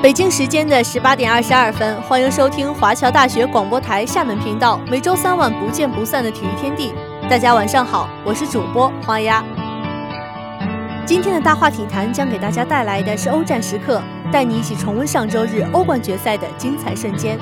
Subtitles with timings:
[0.00, 6.94] 北京时间的十八点二十二分，欢迎收听华侨大学广播台厦门频道每周三晚不见不散的体育天地。
[7.28, 9.42] 大家晚上好，我是主播花鸭。
[11.04, 14.00] 今天的大话体坛将给大家带来的是欧战时刻，
[14.30, 17.36] 带你一起重温上周日欧冠决赛的精彩瞬间。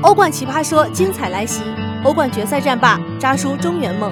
[0.00, 1.62] 欧冠奇葩说精彩来袭，
[2.02, 4.10] 欧冠决赛战罢，扎叔中原梦。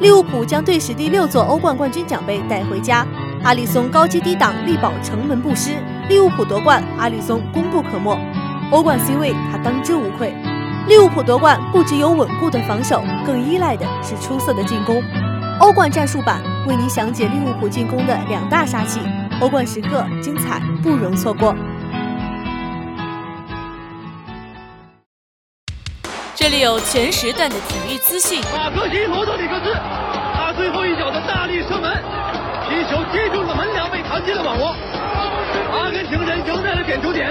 [0.00, 3.06] 利物浦将队史第六座欧冠冠军奖杯带回家，
[3.44, 5.76] 阿里松高阶低挡力保城门不失。
[6.08, 8.18] 利物浦夺冠，阿里松功不可没。
[8.70, 10.34] 欧冠 C 位他当之无愧。
[10.86, 15.02] 利物浦夺冠不只有稳固的防守，更依赖的是出色的进攻。
[15.60, 19.00] 欧冠战术版为您详解利物浦进攻的两大杀器。
[19.42, 21.54] 欧冠时刻精彩不容错过。
[26.34, 28.40] 这里有全时段的体育资讯。
[28.56, 29.74] 马克西罗德里克斯，
[30.34, 31.92] 他最后一脚的大力射门，
[32.66, 34.74] 皮球击中了门梁，被弹进了网窝。
[35.72, 37.28] 阿根廷人赢在了点球点。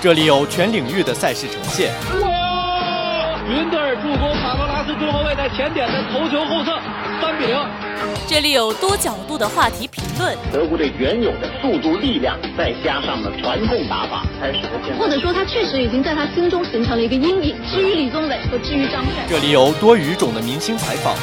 [0.00, 1.92] 这里有全领域的赛事呈现。
[2.22, 3.38] 哇！
[3.46, 6.78] 云德尔助攻卡罗拉斯中后卫在前点的头球后侧，
[7.20, 7.58] 三比零。
[8.26, 10.34] 这里有多角度的话题评论。
[10.50, 14.96] 德国队原有的速度、力量，再加上了传控打法，才使得现。
[14.96, 17.54] 或者说，他确实已经在他心中形成了一个阴影。
[17.70, 21.14] 至于李宗伟和至于张帅，这里有多语种的明星采访。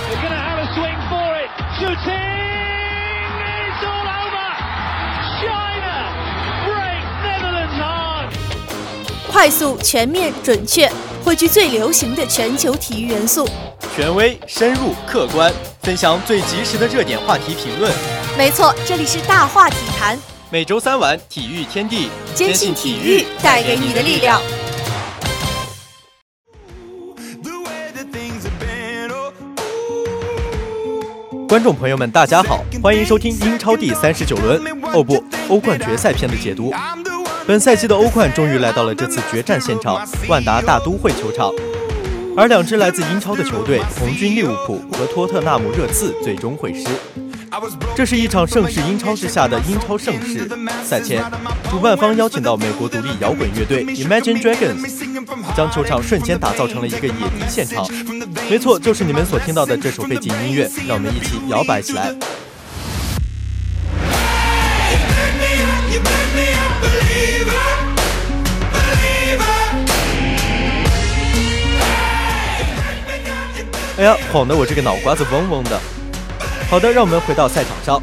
[9.32, 10.90] 快速、全面、准确，
[11.24, 13.48] 汇聚最流行的全球体育元素，
[13.96, 17.92] 权威、深入、客观，分享最及时的热点话题评论。
[18.38, 20.18] 没错，这里是大话体坛，
[20.50, 24.42] 每周三晚体育天地，坚信体育带给你的力量。
[31.50, 34.62] 观众朋友们，大家好，欢迎收听英超第三十九轮，
[34.94, 36.74] 哦不，欧冠决赛篇的解读。
[37.48, 41.50] 本赛季的欧冠终于来到了这次决战现场——万达大都会球场，
[42.36, 46.86] 而两支来自英超的球队红军利物浦和托特纳姆热刺最终会师。
[47.96, 50.46] 这是一场盛世英超之下的英超盛世。
[50.84, 51.24] 赛前，
[51.72, 54.86] 主办方邀请到美国独立摇滚乐队 Imagine Dragons，
[55.56, 57.88] 将球场瞬间打造成了一个野地现场。
[58.50, 62.14] 没错，就是你们所听到的这首背景音乐，让我们一起摇摆起来。
[73.98, 75.80] 哎呀，晃得我这个脑瓜子嗡嗡的。
[76.70, 78.00] 好的，让我们回到赛场上。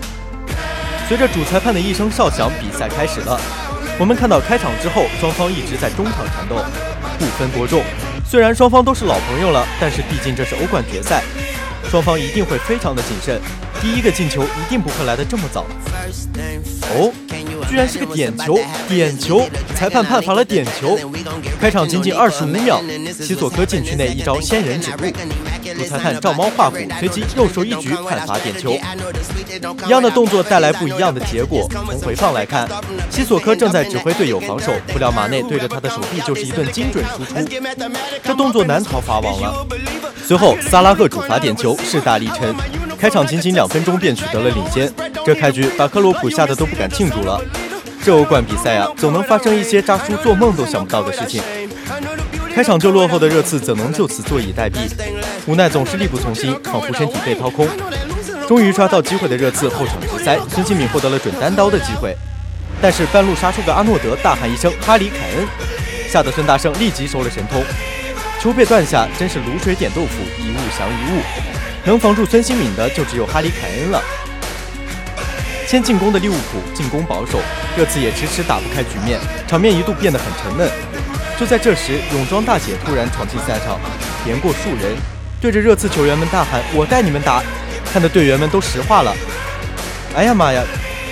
[1.09, 3.41] 随着主裁判的一声哨响，比赛开始了。
[3.97, 6.57] 我们看到开场之后，双方一直在中场缠斗，
[7.17, 7.81] 不分伯仲。
[8.29, 11.23] 虽然双方都是老朋友了，但是毕竟这是欧冠决赛，
[11.89, 13.41] 双方一定会非常的谨慎。
[13.81, 15.65] 第一个进球一定不会来的这么早。
[16.91, 17.13] 哦，
[17.69, 18.59] 居然是个点球！
[18.89, 19.47] 点球！
[19.77, 20.99] 裁判判罚了点球。
[21.61, 25.13] 开场仅仅二十五秒，西索科禁区内一招仙人指路。
[25.75, 28.79] 主裁判照猫画虎，随即右手一举判罚点球。
[29.87, 31.69] 一样的动作带来不一样的结果。
[31.91, 32.69] 从回放来看，
[33.11, 37.35] 西索科正在指挥队友防守，不料马内对着他的手臂就是一顿精准输出，
[38.23, 39.67] 这动作难逃法网了。
[40.27, 42.55] 随后萨拉赫主罚点球，势大力沉。
[42.99, 44.91] 开场仅仅两分钟便取得了领先，
[45.27, 47.39] 这开局把克洛普吓得都不敢庆祝了。
[48.03, 51.43] 这欧冠比赛啊，总能发生一些扎叔做梦都想不到的事情。
[52.55, 54.79] 开场就落后的热刺怎能就此坐以待毙？
[55.47, 57.69] 无奈总是力不从心，仿佛身体被掏空。
[58.49, 62.17] 终于抓到机会的热刺后场直塞，孙兴敏获得了准单刀的机会，
[62.81, 65.47] 但是半路杀出个阿诺德，大喊一声“哈里凯恩”，
[66.09, 67.63] 吓得孙大圣立即收了神通。
[68.41, 71.23] 球被断下，真是卤水点豆腐，一物降一物。
[71.85, 74.03] 能防住孙兴敏的就只有哈里凯恩了。
[75.67, 77.39] 先进攻的利物浦进攻保守，
[77.77, 80.71] 热刺也迟迟打不开局面，场面一度变得很沉闷。
[81.39, 83.79] 就在这时，泳装大姐突然闯进赛场，
[84.25, 84.97] 连过数人，
[85.45, 87.43] 对着热刺球员们大喊：“我带你们打！”
[87.93, 89.15] 看的队员们都石化了。
[90.17, 90.65] 哎呀妈呀，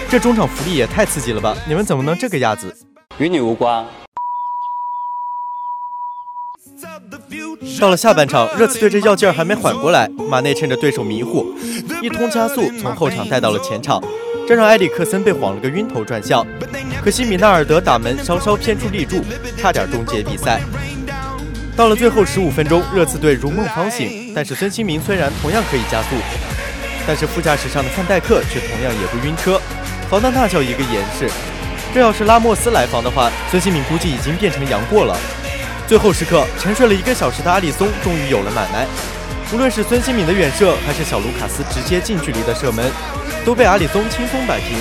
[0.08, 1.54] 这中场福利也太刺激了吧！
[1.68, 2.74] 你们怎么能这个样子？
[3.18, 3.84] 与你无关。
[7.78, 11.54] 到了下半场，热刺队这药劲儿还没缓过来，马内趁着对手迷糊，
[12.00, 14.02] 一通加速从后场带到了前场。
[14.48, 16.46] 这让埃里克森被晃了个晕头转向，
[17.04, 19.22] 可惜米纳尔德打门稍稍偏出立柱，
[19.58, 20.58] 差点终结比赛。
[21.74, 26.08] 到了最后十五分钟，热刺队如梦方醒，但是孙兴民虽然同样可以加速，
[27.06, 29.60] 但是副驾驶上的范戴克却同样也不晕车，
[30.10, 31.30] 防的那叫一个严实。
[31.94, 35.16] 这要是拉莫斯来防的话，孙兴民估计已经变成杨过了。
[35.88, 38.86] 最后时刻，沉睡了一个小时的阿里松终于有了买卖，
[39.52, 42.84] 无论是孙兴敏的远射，还是小卢卡斯直接近距离的射门。
[43.44, 44.78] 都被阿里松轻松摆平。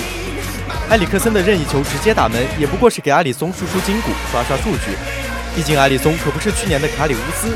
[0.88, 4.96] 埃里克森的任意球直接打门，也不过是给阿里松输出筋骨、刷刷数据。
[5.54, 7.54] 毕竟阿里松可不是去年的卡里乌斯，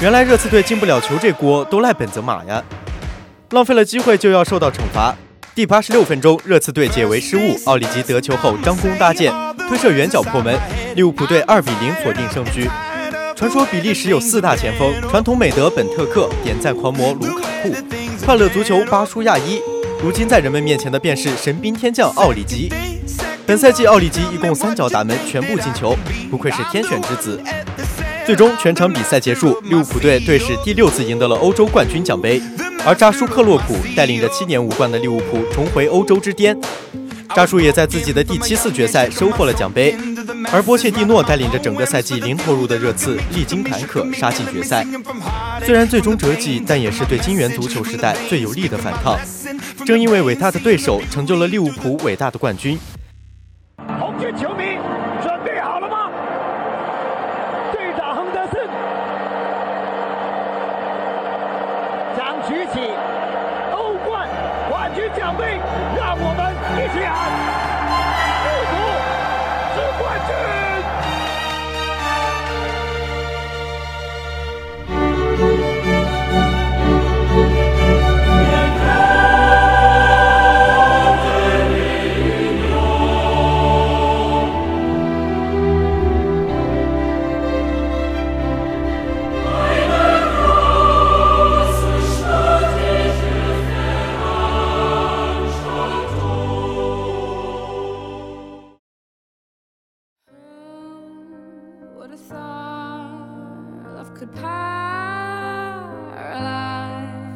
[0.00, 2.62] 原来热刺队进不了球这锅都赖本泽马呀！
[3.50, 5.14] 浪费了机会就要受到惩罚。
[5.54, 9.32] 第八十六分钟，热刺队解围失误，奥里吉得球后张弓搭箭，
[9.68, 10.56] 推射远角破门，
[10.94, 12.70] 利物浦队二比零锁定胜局。
[13.34, 17.74] 传说比利时有四大前锋：传统美德本特克、点赞狂魔卢卡库、
[18.24, 19.60] 快乐足球巴舒亚伊。
[20.00, 22.72] 如今在人们面前的便是神兵天将奥里吉。
[23.44, 25.96] 本赛季奥里吉一共三脚打门，全部进球，
[26.30, 27.42] 不愧是天选之子。
[28.24, 32.40] 最终全场比赛结束，利物浦队队史第六次赢得了欧洲冠军奖杯，
[32.86, 36.56] 而扎舒克洛普带领着七年无冠的利物浦重回欧洲之巅。
[37.34, 39.96] 扎叔也在自己的第七次决赛收获了奖杯，
[40.52, 44.86] 而波切蒂诺带领着整个赛季零投入的热刺历经坎坷杀进决赛。
[45.64, 49.18] 虽然最终折戟，但也是对金元足球时代最有力的反抗。
[49.84, 52.78] 正因为伟大的对手，成就了利物浦伟大的冠军。
[67.00, 67.21] 们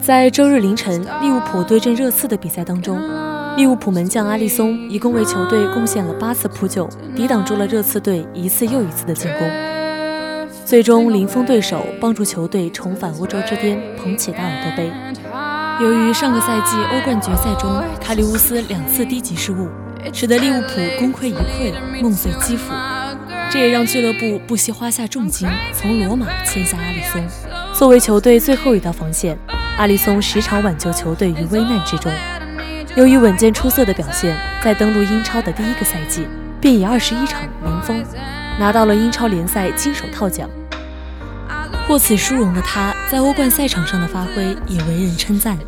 [0.07, 2.97] 在周日凌晨，利物浦对阵热刺的比赛当中，
[3.57, 9.51] 利物浦门将阿利松一共为球队贡献了八次扑救，抵挡住了热刺队一次又一次的进攻，
[10.65, 14.93] 最终零封对手，帮助球队重返欧洲之巅，捧起大耳朵杯。
[15.83, 19.67] 由于上个赛季欧冠决赛中卡里乌斯两次低级失误，
[20.13, 22.73] 使得利物浦功亏一篑，梦碎基辅，
[23.51, 27.21] 这也让俱乐部不惜花下重金从罗马签下阿里松，
[27.75, 29.37] 作为球队最后一道防线。
[29.77, 32.11] 阿里松时常挽救球队于危难之中。
[32.95, 34.35] 由于稳健出色的表现，
[34.65, 36.27] 在登陆英超的第一个赛季
[36.59, 38.03] 便以二十一场零封，
[38.59, 40.49] 拿到了英超联赛金手套奖。
[41.87, 45.59] 获此殊荣的他，在欧冠赛场上的发挥也为人称赞。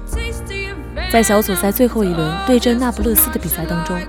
[1.12, 4.00] 在小组赛最后一轮对阵那不勒斯的比赛当中，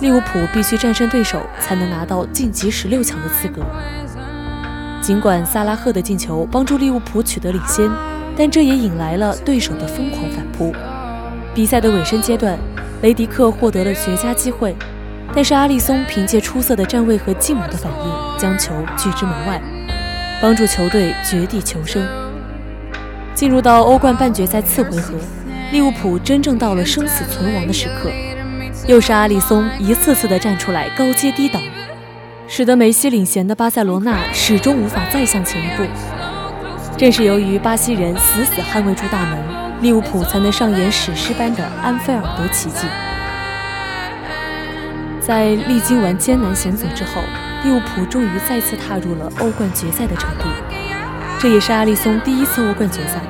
[0.00, 3.62] 利物浦必须战胜对手才能拿到晋级十六强的资格。
[5.02, 7.90] 尽管萨拉赫的进球帮助利物浦取得领先。
[8.36, 10.74] 但这也引来了对手的疯狂反扑。
[11.54, 12.58] 比赛的尾声阶段，
[13.02, 14.74] 雷迪克获得了绝佳机会，
[15.34, 19.60] 但是阿里松凭借出色的站位和迅猛的反应，将球拒之门外，
[20.42, 22.04] 帮助球队绝地求生。
[23.34, 25.14] 进入到欧冠半决赛次回合，
[25.70, 28.10] 利物浦真正到了生死存亡的时刻，
[28.86, 31.62] 又是阿里松一次次的站出来高接低挡，
[32.48, 35.84] 使得梅西领衔的巴塞罗那始终无法再向前一步。
[36.96, 39.38] 正是由于巴西人死死捍卫住大门，
[39.82, 42.86] 利物浦才能上演史诗般的安菲尔德奇迹。
[45.20, 47.20] 在历经完艰难险阻之后，
[47.64, 50.44] 利物浦终于再次踏入了欧冠决赛的场地。
[51.40, 53.20] 这也是阿里松第一次欧冠决赛。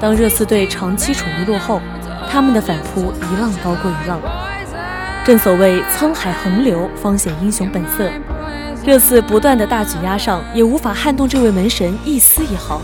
[0.00, 1.82] 当热刺队长期处于落后，
[2.30, 4.18] 他们的反扑一浪高过一浪。
[5.22, 8.10] 正所谓沧海横流，方显英雄本色。
[8.84, 12.82] 热刺不断的大举压上，也无法撼动这位门神一丝一毫。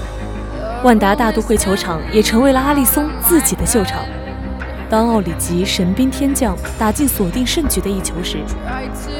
[0.83, 4.01] 万达大都会球场也成为了阿里松自己的秀场。
[4.89, 8.39] 当奥里吉神兵天降打进锁定胜局的一球时，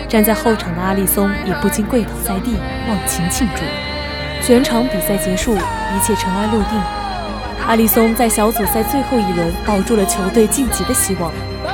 [0.09, 2.57] 站在后场的阿里松也不禁跪倒在地，
[2.89, 3.63] 忘情庆祝。
[4.43, 6.81] 全场比赛结束，一切尘埃落定。
[7.69, 11.31] 阿里松在小组赛最后一轮保住了球队晋级的希望，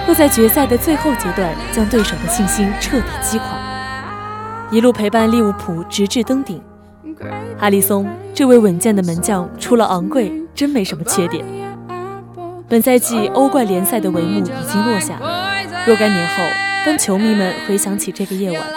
[0.09, 3.56] 又在决赛的最后阶段将对手的信心彻底击垮。
[4.71, 6.61] 一路陪伴利物浦直至登顶，
[7.57, 11.45] 哈里松这位稳健的门将，除了昂贵，真没什么缺点。
[12.69, 15.21] 本赛季欧冠联赛的帷幕已经落下，
[15.87, 16.35] 若干年后，
[16.85, 18.69] 当球迷们回想起这个夜晚，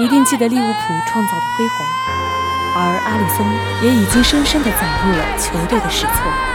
[0.00, 1.86] 一定记得利物浦创造的辉煌，
[2.76, 3.46] 而阿里松
[3.82, 6.53] 也已经深深地载入了球队的史册。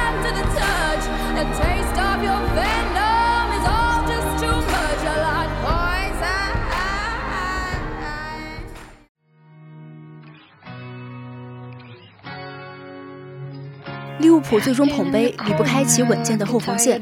[14.19, 17.01] 利物浦最终捧杯离不开其稳健的后防线，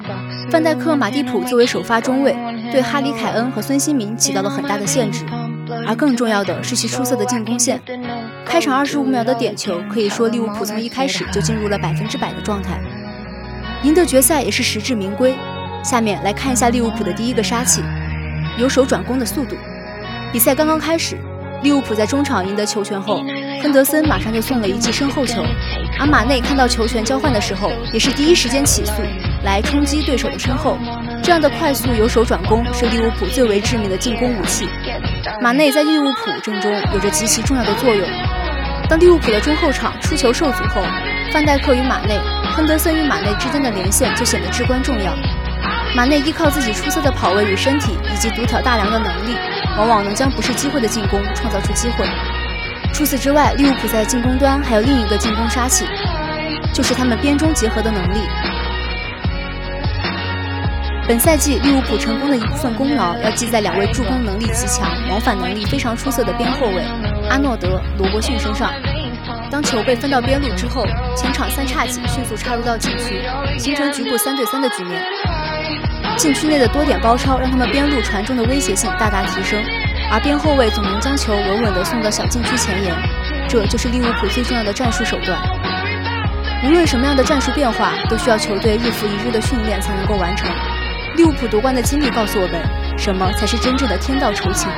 [0.52, 2.38] 范戴克、马蒂普作为首发中卫，
[2.72, 5.26] 对哈里凯恩和孙兴民起到了很大的限制。
[5.86, 7.82] 而更重要的是其出色的进攻线。
[8.46, 12.80] 开场二十五秒的点球，可以说利物浦从一开始就进入了百分之百的状态，
[13.84, 15.34] 赢得决赛也是实至名归。
[15.84, 17.82] 下面来看一下利物浦的第一个杀器——
[18.60, 19.56] 由守转攻的速度。
[20.32, 21.18] 比赛刚刚开始，
[21.64, 23.22] 利物浦在中场赢得球权后，
[23.64, 25.42] 亨德森马上就送了一记身后球，
[26.00, 28.92] 而马内看到球权交换的时候，也是第一时间起速
[29.44, 30.78] 来冲击对手的身后。
[31.24, 34.68] 这样的快速由守转攻是利物浦最为致命的进攻武器。
[35.42, 38.08] 马内在利物浦阵中有着极其重要的作用。
[38.88, 40.82] 当利物浦的中后场出球受阻后，
[41.34, 42.18] 范戴克与马内、
[42.56, 45.14] 亨德森与马内之间的连线就显得至关重要。
[45.94, 49.36] 马内依靠自己出色的跑位与身体，以及独挑大梁的能力，
[49.78, 52.06] 往往能将不是机会的进攻创造出机会。
[52.94, 55.86] 除此之外，利物浦在进攻端还有另一个进攻杀器，
[56.74, 58.20] 就是他们边中结合的能力。
[61.08, 66.84] 本赛季利物浦成功的一部分功劳要记在两位助攻能力极强、往返能力非常出色的边后卫
[67.30, 68.74] 阿诺德、罗伯逊身上。
[69.50, 73.22] 当球被分到边路之后，前场三叉戟迅速插入到禁区，
[73.58, 75.02] 形成局部三对三的局面。
[76.18, 79.64] 禁区内的多点包抄让他们边路传中的威胁性大大提升，
[80.12, 82.96] 而边后卫总能将球稳稳地送到小禁区前沿。
[83.50, 85.40] 这就是利物浦最重要的战术手段。
[86.66, 90.50] 无论什么样的战术变化，都需要球队日复一日的训练才能够完成。
[91.16, 92.62] 利物浦夺冠的经历告诉我们，
[92.98, 94.70] 什么才是真正的天道酬勤。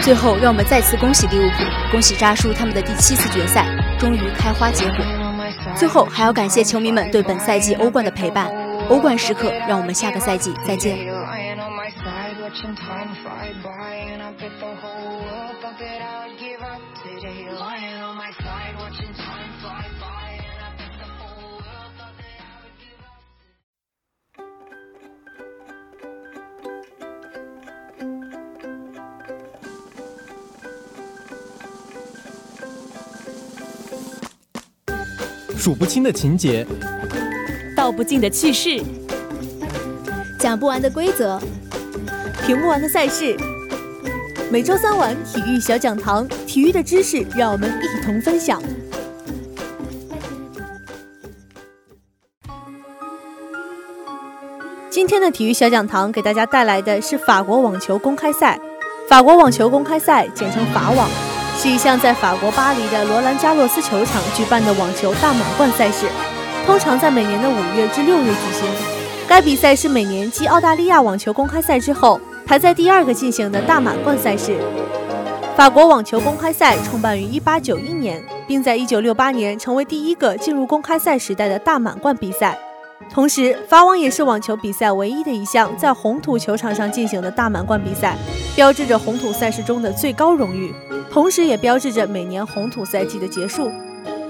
[0.00, 3.66] 最后，让我们再次恭喜利物浦，恭喜扎叔他们的第七次决赛
[3.98, 5.04] 终于开花结果。
[5.74, 8.50] 最后，还要感谢球迷们对本赛季欧冠的陪伴。
[8.88, 10.98] 欧冠时刻，让我们下个赛季再见。
[35.56, 36.66] 数不清的情节，
[37.76, 38.82] 道不尽的趣事，
[40.40, 41.40] 讲不完的规则，
[42.44, 43.36] 评不完的赛事。
[44.52, 48.62] 每周三晚体育小讲堂，体育的知识让我们一同分享。
[54.90, 58.60] 今天的体育小讲堂给大家带来的是法国网球公开赛。
[59.08, 61.08] 法国网球公开赛简称法网。
[61.56, 66.04] 是一项在法国巴黎的罗兰加洛斯球场举办的网球大满贯赛事，
[66.66, 68.68] 通常在每年的五月至六月举行。
[69.26, 74.56] 该比赛是每年继澳大利亚网球公开赛之后排在第二个进行的大满贯赛事。
[75.56, 82.58] 法国网球公开赛创办于1891年，并在1968年成为第一个进入公开赛时代的大满贯比赛。
[83.10, 88.16] 同时，法网也是网球比赛唯一的一项在红土球场上进行的大满贯比赛，
[88.56, 90.72] 标志着红土赛事中的最高荣誉。
[91.10, 93.70] 同时，也标志着每年红土赛季的结束。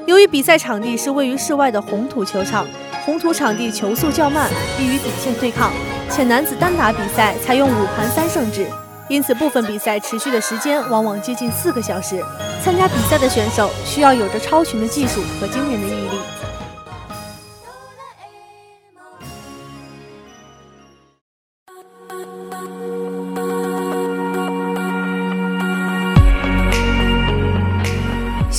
[0.06, 2.66] 由于比赛场地是位于室外的红土球场，
[3.04, 5.72] 红土场地球速较慢，易于底线对抗，
[6.08, 8.64] 且男子单打比赛采用五盘三胜制，
[9.08, 12.22] 因此部分比赛持续的时间往往接近四个小时。
[12.62, 16.41] 参加比赛的选手需要有着超群的技术和惊人的毅力。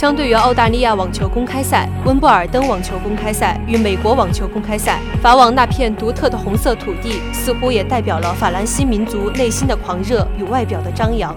[0.03, 11.33] 相对于澳大利亚网球公开赛、温布尔登网球公开赛与美国网球公开赛，法网那片独特的红色土地似乎也代表了法兰西民族内心的狂热与外表的张扬，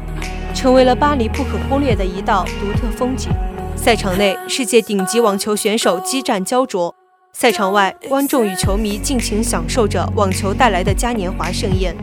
[0.53, 3.31] 成为了巴黎不可忽略的一道独特风景。
[3.77, 6.93] 赛场内，世界顶级网球选手激战焦灼；
[7.33, 11.97] 赛场外，观众与球迷尽情享受着网球带来的嘉年华盛宴。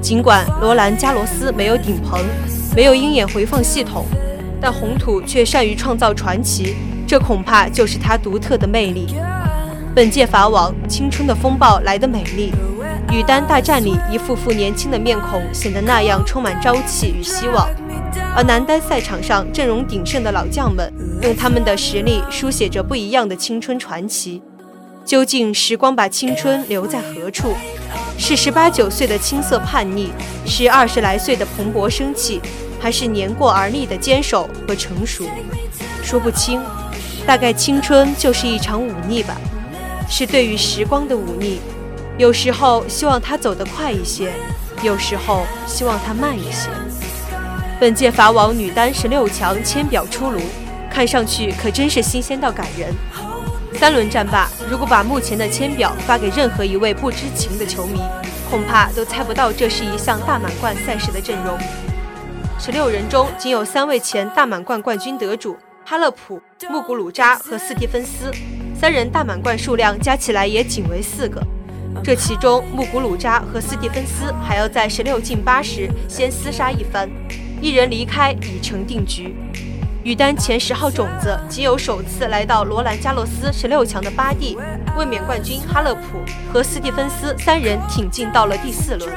[0.00, 2.20] 尽管罗兰加罗斯没有顶棚，
[2.74, 4.04] 没有鹰眼回放系统。
[4.62, 9.08] 但红土却善于创造传奇，这恐怕就是它独特的魅力。
[9.92, 12.52] 本届法网，青春的风暴来得美丽，
[13.10, 17.68] 女单大战里一副副年轻的面孔显得那样充满朝气与希望，
[18.36, 20.90] 而男单赛场上阵容鼎盛的老将们，
[21.22, 24.40] 用他们的实力书写着不一样的青春传奇。
[25.04, 27.52] 究竟时光把青春留在何处？
[28.16, 30.10] 是十八九岁的青涩叛逆，
[30.46, 32.40] 是二十来岁的蓬勃生气？
[32.82, 35.24] 还是年过而立的坚守和成熟，
[36.02, 36.60] 说不清。
[37.24, 39.36] 大概青春就是一场忤逆吧，
[40.10, 41.60] 是对于时光的忤逆。
[42.18, 44.32] 有时候希望它走得快一些，
[44.82, 46.68] 有时候希望它慢一些。
[47.78, 50.40] 本届法网女单十六强签表出炉，
[50.90, 52.92] 看上去可真是新鲜到感人。
[53.78, 58.00] 三轮战罢，如果把目前的签表发给任何一位不知情的球迷。
[58.50, 61.56] 恐怕都猜不到这是一项大满贯赛事的阵容。
[62.64, 66.40] 十六人中仅有三位前大满贯冠军得主哈勒普、
[66.70, 68.30] 穆古鲁扎和斯蒂芬斯，
[68.72, 71.42] 三人大满贯数量加起来也仅为四个。
[72.04, 77.10] 这其中，穆古鲁扎和斯蒂芬斯还要在十六进八时先厮杀一番，
[77.60, 79.34] 一人离开已成定局。
[80.04, 84.56] 女单前十号种子仅有首次来到罗兰加洛斯十六强的巴蒂、
[84.96, 89.10] 卫冕冠军哈勒普和斯蒂芬斯三人挺进到了第四轮。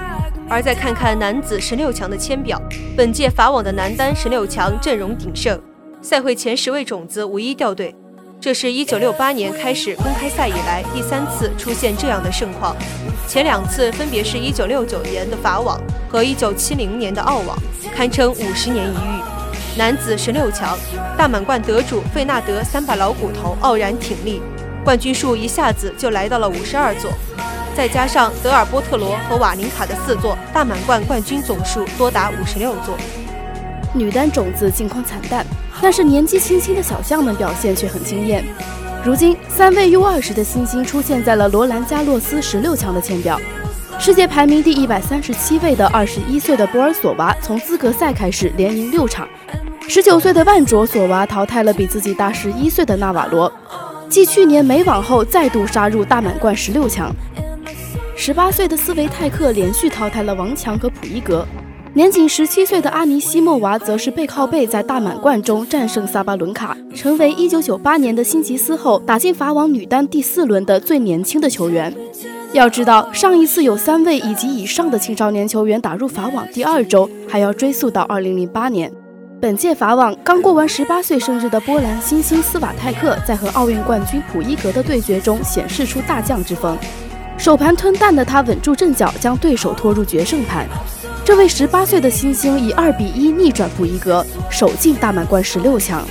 [0.48, 2.62] 而再看看男子十六强的签表，
[2.96, 5.60] 本届法网的男单十六强阵容鼎盛，
[6.02, 7.96] 赛会前十位种子无一掉队。
[8.40, 12.76] 这是一九六八年开始公开赛以来第三次出现这样的盛况，
[13.28, 17.58] 前两次分别是一九六九年的法网和一九七零年的澳网，
[17.96, 19.24] 堪称五十年一遇。
[19.76, 20.78] 男子十六强，
[21.18, 24.40] 大满贯得主费纳德三把老骨头傲然挺立，
[24.84, 27.12] 冠军数一下子就来到了五十二座。
[27.76, 32.96] 再加上德尔波特罗和瓦林卡的四座大满贯冠军总数多达五十六座。
[33.94, 35.46] 女单种子近况惨淡，
[35.82, 38.44] 但是年纪轻轻的小将们表现却很惊艳。
[39.04, 43.40] 如今，三位 U 二十的新星出现在了罗兰加洛斯十六强的签表。
[44.00, 49.26] 世界排名第一百三十七位的二十一岁的波尔索娃，从资格赛开始连赢六场；
[49.88, 53.52] 十九岁的万卓索娃淘汰了比自己大十一岁的纳瓦罗，
[54.10, 57.14] 继去年美网后再度杀入大满贯十六强。
[58.18, 61.46] 十八岁的斯维泰克连续淘汰了王强和普伊格，
[61.94, 71.94] 年仅十七岁的阿尼西莫娃则是背靠背在大满贯中战胜萨巴伦卡，成为一九九八年的辛吉斯后打进法网女单第四轮的最年轻的球员。
[72.54, 78.90] 要知道，上一次有三位以及以上的青少年球员打入法网第二周，还要追溯到二零零八年。
[79.42, 86.76] 本届法网刚过完十八岁生日的波兰新星斯瓦泰克，在和奥运冠军普伊格的对决中显示出大将之风。
[87.38, 90.68] 首盘吞蛋的他稳住阵脚，将对手拖入决胜盘。
[91.24, 96.04] 这位十八岁的新星以二比一逆转布伊格，首进大满贯十六强，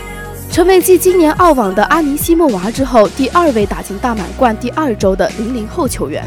[0.51, 6.25] 成为继今年澳网的阿尼西莫娃之后第二位打进大满贯第二周的零零后球员。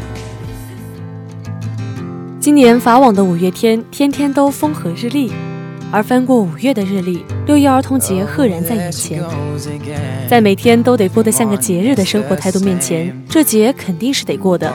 [2.40, 5.32] 今年法网的五月天，天天都风和日丽。
[5.90, 9.22] 而翻过五月的日历，六一儿童节赫然在眼前。
[10.28, 14.70] 在每天都得过得像个节日的生活态度面前，这节肯定是得过的。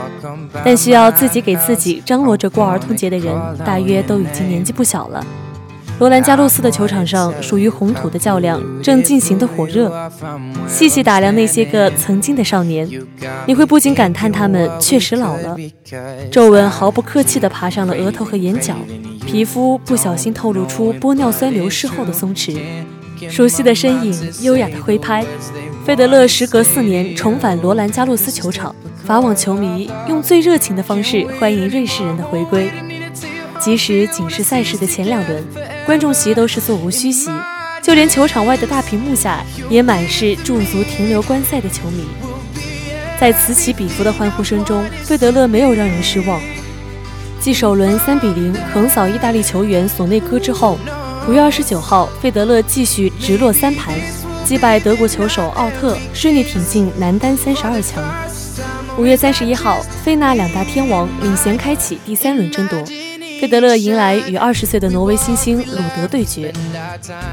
[0.65, 5.23] 但需要自己给自己张罗着过儿童节的人，大约都已经年纪不小了。
[5.99, 10.11] 罗兰加洛斯的球场上，属于红土的较量正进行的火热。
[10.67, 12.89] 细细打量那些个曾经的少年，
[13.45, 15.55] 你会不禁感叹他们确实老了。
[16.31, 18.75] 皱纹毫不客气地爬上了额头和眼角。
[19.33, 22.55] 皮肤不小心透露出玻尿酸流失后的松弛，
[23.27, 25.25] 熟悉的身影，优雅的挥拍。
[25.83, 32.69] 费德勒时隔四年重返罗兰加洛斯球场，法网球迷用最热情的方式欢迎瑞士人的回归。
[33.59, 35.43] 即使仅是赛事的前两轮，
[35.83, 37.31] 观众席都是座无虚席，
[37.81, 42.05] 就连球场外的大屏幕下也满是驻足停留观赛的球迷。
[43.19, 46.39] 在此起彼伏的欢呼声中，费德勒没有让人失望。
[47.43, 50.79] 继首轮三比零横扫意大利球员索内科之后，
[51.27, 53.93] 五月二十九号，费德勒继续直落三盘，
[54.45, 58.01] 击败德国球手奥特，顺利挺进男单三十二强。
[58.97, 62.81] 五月三十一号，费纳两大天王领衔开启第三轮争夺，
[63.43, 66.49] 费德勒迎来与二十岁的挪威新星鲁德对决。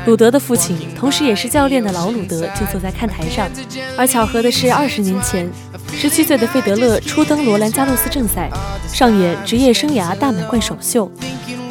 [0.07, 3.49] 鲁德的父亲，同时也是教练的老鲁德就坐在看台上，
[3.97, 5.49] 而巧合的是，二十年前。
[5.93, 8.51] 十七岁的费德勒初登罗兰加洛斯正赛，
[8.89, 11.09] 上演职业生涯大满贯首秀，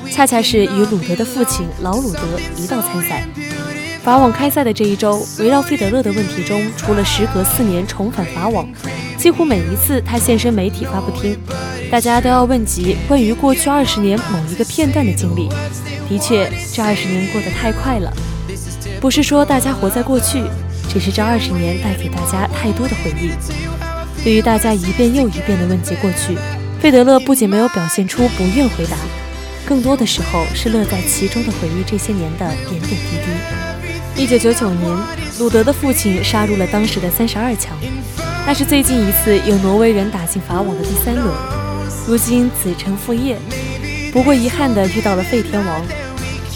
[0.09, 2.21] 恰恰是与鲁德的父亲老鲁德
[2.55, 3.27] 一道参赛。
[4.01, 8.65] 法网开赛的这一周，围绕费德勒的问题中，除了时隔四年重返法网，
[9.17, 11.37] 几乎每一次他现身媒体发布厅，
[11.91, 15.49] 大家都要问及关于过去二十年某一个片段的经历。
[16.07, 18.13] 的确，这二十年过得太快了。
[19.01, 20.43] 不是说大家活在过去，
[20.87, 23.31] 只是这二十年带给大家太多的回忆。
[24.23, 26.37] 对于大家一遍又一遍地问及过去，
[26.79, 28.95] 费德勒不仅没有表现出不愿回答，
[29.65, 32.95] 更多的时候是乐在其中的回忆这些年的点点滴
[34.15, 34.23] 滴。
[34.23, 34.97] 一九九九年，
[35.39, 37.75] 鲁德的父亲杀入了当时的三十二强，
[38.45, 41.58] 那是最近一次有挪威人打进法网的第三轮。
[42.09, 43.37] 如今子承父业，
[44.11, 45.85] 不过遗憾的遇到了费天王，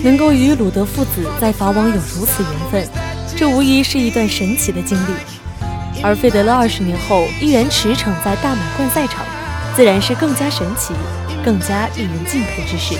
[0.03, 2.89] 能够与鲁德父子在法网有如此缘分，
[3.37, 5.11] 这无疑是一段神奇的经历。
[6.01, 9.23] 而费德勒二十年后依然驰骋在大满贯赛场，
[9.75, 10.91] 自然是更加神奇、
[11.45, 12.95] 更加令人敬佩之事。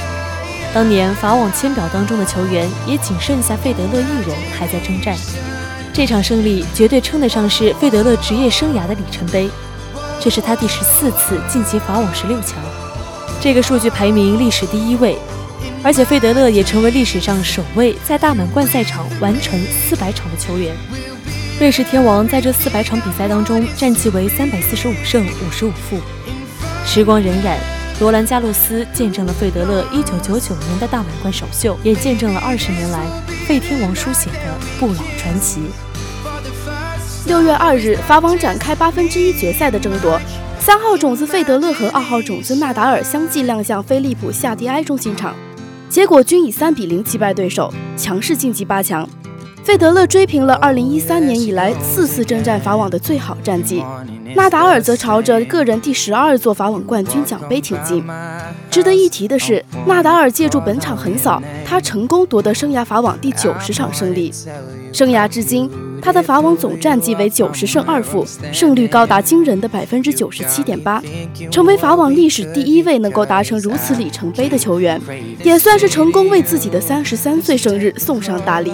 [0.76, 5.18] 当年法网签表当中的球员也仅剩下费德勒一人还在征战，
[5.92, 9.50] 这场胜利绝对称得上是费德勒职业生涯的里程碑。
[10.24, 12.56] 这是他第十四次晋级法网十六强，
[13.42, 15.18] 这个数据排名历史第一位。
[15.84, 20.74] 而且费德勒也成为历史上首位在大满贯赛场完成四百场的球员。
[21.60, 26.00] 瑞士天王在这四百场比赛当中战绩为三百四十五胜五十五负。
[26.86, 27.58] 时光荏苒，
[28.00, 33.00] 罗兰加洛斯见证了费德勒一九九九年的大满贯首秀，也见证了二十年来
[33.46, 35.64] 费天王书写的不老传奇。
[37.26, 40.20] 六月二日，法网展开八分之一决赛的争夺，
[40.60, 45.34] 三号种子费德勒和二号种子纳达尔相继亮相菲利普夏迪埃中心场。
[45.90, 49.08] 结果均以三比零击败对手，强势晋级八强。
[49.64, 53.82] 费德勒追平了2013年以来四次征战法网的最好战绩，
[54.36, 58.04] 纳达尔则朝着个人第十二座法网冠军奖杯挺进。
[58.70, 64.34] 值得一提的是，纳达尔借助本场横扫，他成功夺得生涯法网第九十场胜利，
[64.92, 65.72] 生涯至今。
[66.04, 71.02] 他的法网总战绩为九十胜二负，胜率高达惊人的百分之九十七点八，
[71.50, 75.00] 成为法网历史第一位能够达成如此里程碑的球员，
[75.44, 78.74] 也算是成功为自己的三十三岁生日送上大礼。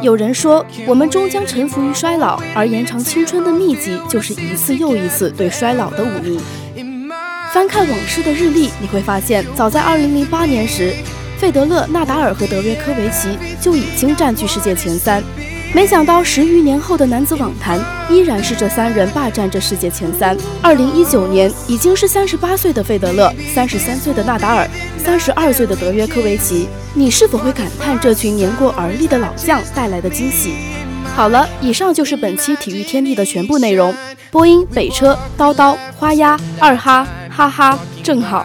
[0.00, 6.38] 有人说，我们终将臣服于衰老，而延长青春的秘籍就是一次又一次对衰老的忤逆。
[7.52, 10.92] 翻看往事的日历，你会发现，早在二零零八年时，
[11.36, 15.20] 费德勒、纳达尔和德约科维奇就已经占据世界前三。
[15.72, 17.80] 没想到十余年后的男子网坛
[18.10, 20.36] 依然是这三人霸占着世界前三。
[20.60, 30.54] 二零一九年已经是三十八岁的费德勒，三十三岁的纳达尔，三十二岁的德约科维奇，你是否会感叹这群年过而立的老将带来的惊喜？
[31.14, 33.94] 好了，以上就是本期体育天地的全部内容。
[34.32, 38.44] 播音：北车、叨叨、花鸭、二哈、哈哈、正好。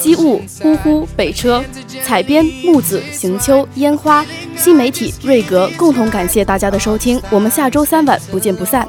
[0.00, 1.62] 机务呼呼北车
[2.02, 4.26] 采编木子行秋烟花
[4.62, 8.86] 新媒体瑞格共同感谢大家的收听，我们下周三晚不见不散。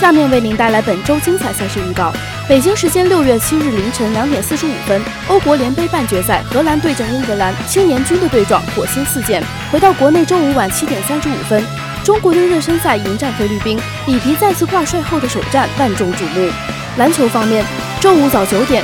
[0.00, 2.10] 下面为您带来本周精彩赛事预告：
[2.48, 9.44] 北京时间六月七日凌晨两点四十五分，欧国联杯半决赛，荷兰对阵英格兰，青年军的对撞火星四溅。
[9.70, 11.62] 回到国内，周五晚七点三十五分。
[12.02, 16.50] 中国队热身赛迎战菲律宾，里皮再次挂帅后的首战万众瞩目。
[16.96, 17.62] 篮球方面，
[18.00, 18.82] 周五早九点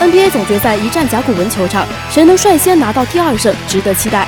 [0.00, 4.26] ，NBA 总决赛一战甲骨文球场，谁能率先拿到第二胜，值得期待。